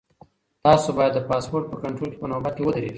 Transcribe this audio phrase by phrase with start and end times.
[0.65, 2.89] تاسو باید د پاسپورټ په کنټرول کې په نوبت کې ودرېږئ.